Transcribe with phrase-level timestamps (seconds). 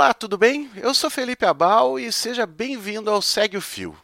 [0.00, 0.70] Olá, tudo bem?
[0.76, 3.94] Eu sou Felipe Abal e seja bem-vindo ao Segue o Fio.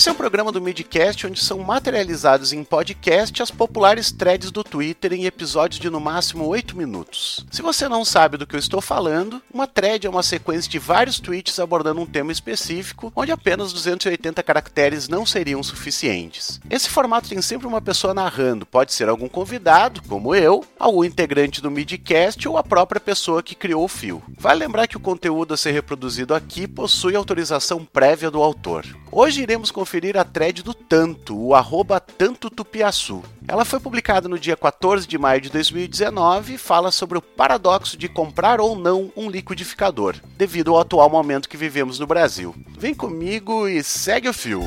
[0.00, 4.64] Esse é um programa do Midcast onde são materializados em podcast as populares threads do
[4.64, 7.44] Twitter em episódios de no máximo 8 minutos.
[7.50, 10.78] Se você não sabe do que eu estou falando, uma thread é uma sequência de
[10.78, 16.58] vários tweets abordando um tema específico, onde apenas 280 caracteres não seriam suficientes.
[16.70, 21.60] Esse formato tem sempre uma pessoa narrando, pode ser algum convidado, como eu, algum integrante
[21.60, 24.22] do Midcast ou a própria pessoa que criou o fio.
[24.38, 28.86] Vale lembrar que o conteúdo a ser reproduzido aqui possui autorização prévia do autor.
[29.12, 33.24] Hoje iremos conferir a thread do Tanto, o arroba Tanto Tupiaçu.
[33.48, 37.96] Ela foi publicada no dia 14 de maio de 2019 e fala sobre o paradoxo
[37.96, 42.54] de comprar ou não um liquidificador, devido ao atual momento que vivemos no Brasil.
[42.78, 44.62] Vem comigo e segue o fio.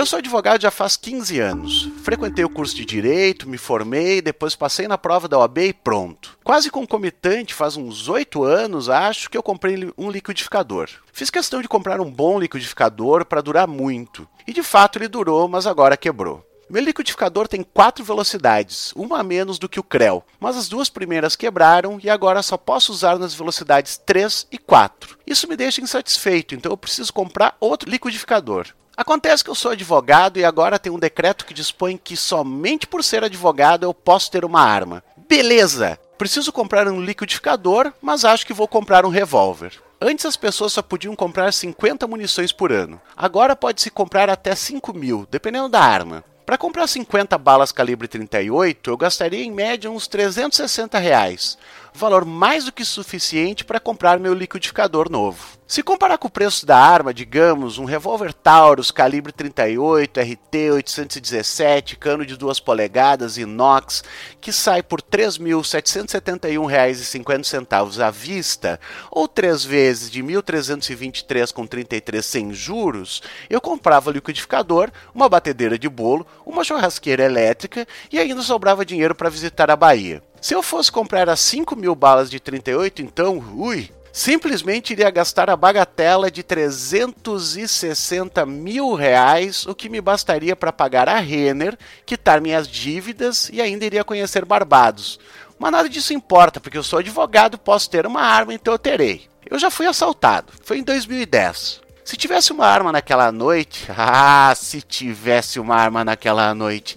[0.00, 1.90] Eu sou advogado já faz 15 anos.
[2.02, 6.38] Frequentei o curso de direito, me formei, depois passei na prova da OAB e pronto.
[6.42, 10.88] Quase concomitante, faz uns 8 anos, acho que eu comprei um liquidificador.
[11.12, 14.26] Fiz questão de comprar um bom liquidificador para durar muito.
[14.46, 16.49] E de fato ele durou, mas agora quebrou.
[16.70, 20.88] Meu liquidificador tem quatro velocidades, uma a menos do que o Creu, mas as duas
[20.88, 25.18] primeiras quebraram e agora só posso usar nas velocidades 3 e 4.
[25.26, 28.68] Isso me deixa insatisfeito, então eu preciso comprar outro liquidificador.
[28.96, 33.02] Acontece que eu sou advogado e agora tem um decreto que dispõe que somente por
[33.02, 35.02] ser advogado eu posso ter uma arma.
[35.28, 35.98] Beleza!
[36.16, 39.72] Preciso comprar um liquidificador, mas acho que vou comprar um revólver.
[40.00, 43.00] Antes as pessoas só podiam comprar 50 munições por ano.
[43.16, 46.24] Agora pode-se comprar até 5 mil, dependendo da arma.
[46.50, 51.56] Para comprar 50 balas calibre 38, eu gastaria em média uns 360 reais,
[51.92, 55.60] valor mais do que suficiente para comprar meu liquidificador novo.
[55.70, 61.96] Se comparar com o preço da arma, digamos, um revólver Taurus calibre 38, RT 817,
[61.96, 64.02] cano de 2 polegadas, inox,
[64.40, 68.80] que sai por R$ 3.771,50 à vista,
[69.12, 76.26] ou 3 vezes de R$ 1.323,33 sem juros, eu comprava liquidificador, uma batedeira de bolo,
[76.44, 80.20] uma churrasqueira elétrica e ainda sobrava dinheiro para visitar a Bahia.
[80.40, 85.50] Se eu fosse comprar as 5 mil balas de 38, então, ui, simplesmente iria gastar
[85.50, 92.40] a bagatela de 360 mil reais, o que me bastaria para pagar a Renner, quitar
[92.40, 95.20] minhas dívidas e ainda iria conhecer Barbados.
[95.58, 99.28] Mas nada disso importa, porque eu sou advogado, posso ter uma arma, então eu terei.
[99.44, 101.82] Eu já fui assaltado, foi em 2010.
[102.02, 106.96] Se tivesse uma arma naquela noite, ah, se tivesse uma arma naquela noite,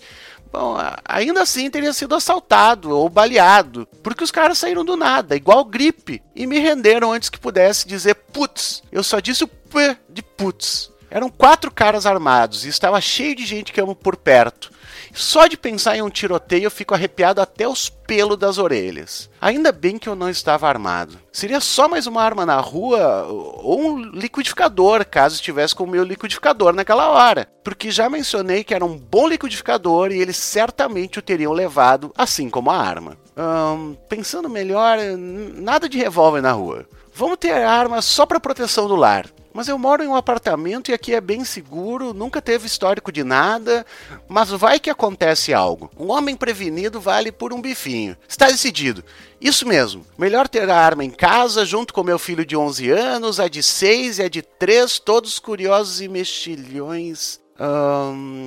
[0.54, 5.66] Bom, ainda assim teria sido assaltado ou baleado, porque os caras saíram do nada, igual
[5.66, 8.84] gripe, e me renderam antes que pudesse dizer putz.
[8.92, 10.93] Eu só disse o p de putz.
[11.14, 14.72] Eram quatro caras armados e estava cheio de gente que amo por perto.
[15.14, 19.30] Só de pensar em um tiroteio eu fico arrepiado até os pelos das orelhas.
[19.40, 21.20] Ainda bem que eu não estava armado.
[21.32, 26.04] Seria só mais uma arma na rua ou um liquidificador, caso estivesse com o meu
[26.04, 27.48] liquidificador naquela hora.
[27.64, 32.50] Porque já mencionei que era um bom liquidificador e eles certamente o teriam levado, assim
[32.50, 33.20] como a arma.
[33.38, 36.88] Hum, pensando melhor, nada de revólver na rua.
[37.14, 39.28] Vamos ter arma só para proteção do lar.
[39.54, 43.24] Mas eu moro em um apartamento e aqui é bem seguro, nunca teve histórico de
[43.24, 43.86] nada,
[44.28, 45.92] mas vai que acontece algo.
[45.98, 48.18] Um homem prevenido vale por um bifinho.
[48.28, 49.04] Está decidido.
[49.40, 50.06] Isso mesmo.
[50.18, 53.62] Melhor ter a arma em casa, junto com meu filho de 11 anos, a de
[53.62, 57.40] 6 e a de 3, todos curiosos e mexilhões.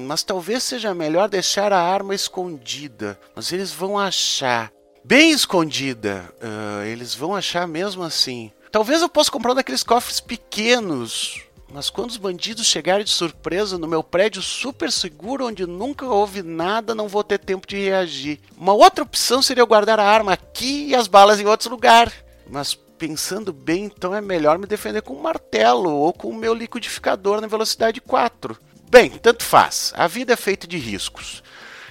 [0.07, 3.19] Mas talvez seja melhor deixar a arma escondida.
[3.35, 4.73] Mas eles vão achar.
[5.05, 6.25] Bem escondida.
[6.43, 8.51] Uh, eles vão achar mesmo assim.
[8.77, 11.43] Talvez eu possa comprar um daqueles cofres pequenos,
[11.73, 16.43] mas quando os bandidos chegarem de surpresa no meu prédio super seguro, onde nunca houve
[16.43, 18.39] nada, não vou ter tempo de reagir.
[18.55, 22.13] Uma outra opção seria eu guardar a arma aqui e as balas em outro lugar.
[22.47, 26.53] Mas pensando bem, então é melhor me defender com um martelo ou com o meu
[26.53, 28.59] liquidificador na velocidade 4.
[28.91, 29.91] Bem, tanto faz.
[29.97, 31.43] A vida é feita de riscos.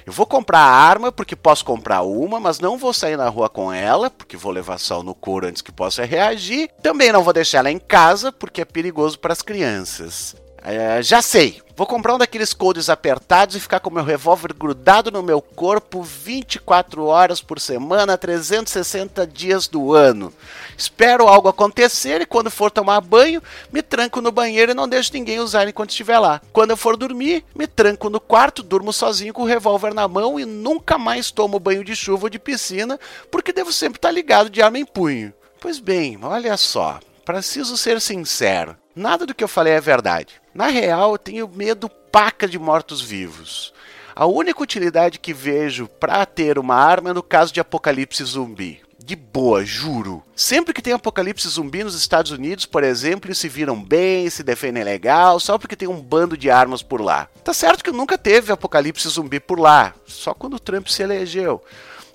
[0.05, 3.49] Eu vou comprar a arma porque posso comprar uma, mas não vou sair na rua
[3.49, 6.69] com ela, porque vou levar sol no couro antes que possa reagir.
[6.83, 10.35] Também não vou deixar ela em casa, porque é perigoso para as crianças.
[10.65, 15.11] É, já sei, Vou comprar um daqueles codes apertados e ficar com meu revólver grudado
[15.11, 20.31] no meu corpo 24 horas por semana, 360 dias do ano.
[20.77, 25.11] Espero algo acontecer e quando for tomar banho, me tranco no banheiro e não deixo
[25.13, 26.41] ninguém usar enquanto estiver lá.
[26.53, 30.39] Quando eu for dormir, me tranco no quarto, durmo sozinho com o revólver na mão
[30.39, 32.97] e nunca mais tomo banho de chuva ou de piscina,
[33.29, 35.33] porque devo sempre estar ligado de arma em punho.
[35.59, 38.77] Pois bem, olha só, preciso ser sincero.
[38.95, 40.41] Nada do que eu falei é verdade.
[40.53, 43.73] Na real, eu tenho medo paca de mortos-vivos.
[44.15, 48.81] A única utilidade que vejo para ter uma arma é no caso de apocalipse zumbi.
[49.03, 50.23] De boa, juro.
[50.33, 54.41] Sempre que tem apocalipse zumbi nos Estados Unidos, por exemplo, eles se viram bem, se
[54.41, 57.27] defendem legal, só porque tem um bando de armas por lá.
[57.43, 61.61] Tá certo que nunca teve apocalipse zumbi por lá, só quando o Trump se elegeu.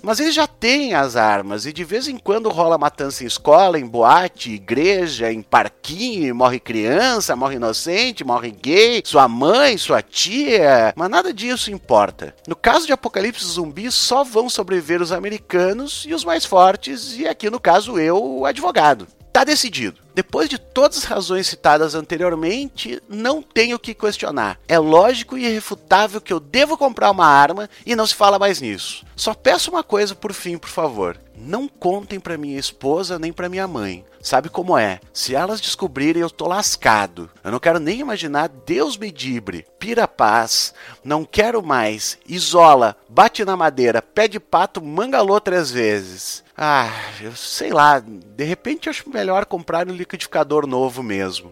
[0.03, 3.79] Mas eles já têm as armas e de vez em quando rola matança em escola,
[3.79, 10.93] em boate, igreja, em parquinho, morre criança, morre inocente, morre gay, sua mãe, sua tia,
[10.97, 12.35] mas nada disso importa.
[12.49, 17.27] No caso de apocalipse zumbi, só vão sobreviver os americanos e os mais fortes, e
[17.27, 19.07] aqui no caso eu, o advogado.
[19.33, 20.01] Tá decidido.
[20.13, 24.59] Depois de todas as razões citadas anteriormente, não tenho o que questionar.
[24.67, 28.61] É lógico e irrefutável que eu devo comprar uma arma e não se fala mais
[28.61, 29.05] nisso.
[29.15, 31.17] Só peço uma coisa por fim, por favor.
[31.43, 34.05] Não contem para minha esposa nem para minha mãe.
[34.21, 35.01] Sabe como é?
[35.13, 37.31] Se elas descobrirem, eu tô lascado.
[37.43, 39.67] Eu não quero nem imaginar, Deus me dibre.
[39.79, 42.19] Pira paz, não quero mais.
[42.29, 46.45] Isola, bate na madeira, pé de pato, mangalô três vezes.
[46.55, 46.91] Ah,
[47.23, 51.51] eu sei lá, de repente acho melhor comprar um liquidificador novo mesmo.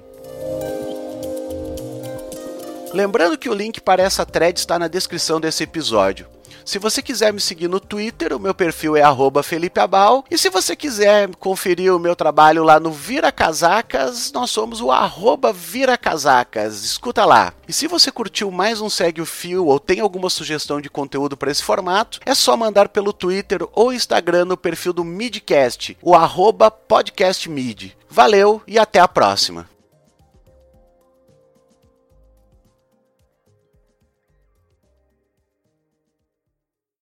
[2.92, 6.26] Lembrando que o link para essa thread está na descrição desse episódio.
[6.68, 9.02] Se você quiser me seguir no Twitter, o meu perfil é
[9.42, 10.22] @felipeabal.
[10.30, 14.92] E se você quiser conferir o meu trabalho lá no Vira Casacas, nós somos o
[14.92, 16.84] arroba Vira Casacas.
[16.84, 17.54] Escuta lá.
[17.66, 21.38] E se você curtiu mais um Segue o Fio ou tem alguma sugestão de conteúdo
[21.38, 26.12] para esse formato, é só mandar pelo Twitter ou Instagram no perfil do Midcast, o
[26.86, 27.96] podcastmid.
[28.10, 29.66] Valeu e até a próxima.